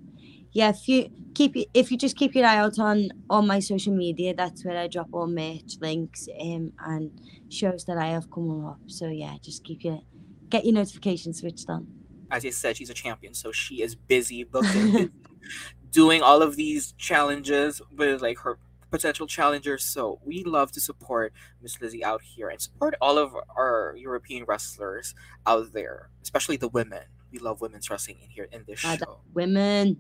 [0.54, 3.96] yeah, if you keep if you just keep your eye out on on my social
[3.96, 7.12] media, that's where I drop all merch links um and
[7.50, 8.80] shows that I have coming up.
[8.88, 10.02] So yeah, just keep your
[10.50, 11.88] get your notifications switched on.
[12.30, 15.12] As I said, she's a champion, so she is busy booking,
[15.92, 18.58] doing all of these challenges with like her
[18.92, 19.84] potential challengers.
[19.84, 24.44] So we love to support Miss Lizzy out here and support all of our European
[24.48, 25.16] wrestlers
[25.48, 27.04] out there, especially the women.
[27.32, 29.22] We love women's wrestling in here in this show.
[29.34, 29.98] Women.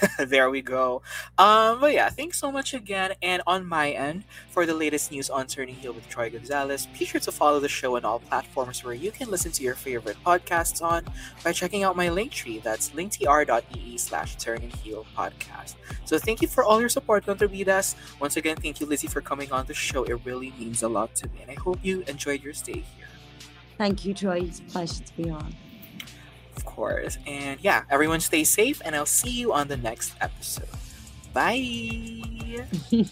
[0.18, 1.02] there we go.
[1.38, 3.14] Um, but yeah, thanks so much again.
[3.22, 7.04] And on my end, for the latest news on Turning Heel with Troy Gonzalez, be
[7.04, 10.16] sure to follow the show on all platforms where you can listen to your favorite
[10.24, 11.04] podcasts on
[11.44, 12.58] by checking out my link tree.
[12.58, 15.74] That's linktr.ee slash turning heel podcast.
[16.04, 17.94] So thank you for all your support, Kontrabidas.
[18.20, 20.04] Once again, thank you, Lizzy, for coming on the show.
[20.04, 21.42] It really means a lot to me.
[21.42, 23.08] And I hope you enjoyed your stay here.
[23.78, 24.40] Thank you, Troy.
[24.42, 25.54] It's a pleasure to be on.
[26.56, 27.18] Of course.
[27.26, 30.68] And yeah, everyone stay safe, and I'll see you on the next episode.
[31.32, 32.66] Bye.